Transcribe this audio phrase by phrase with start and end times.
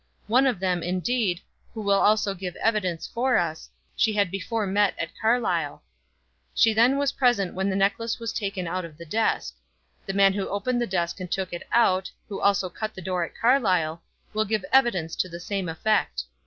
[0.25, 1.41] One of them, indeed,
[1.75, 5.83] who will also give evidence for us, she had before met at Carlisle.
[6.55, 9.53] She then was present when the necklace was taken out of the desk.
[10.07, 13.23] The man who opened the desk and took it out, who also cut the door
[13.23, 14.01] at Carlisle,
[14.33, 16.23] will give evidence to the same effect.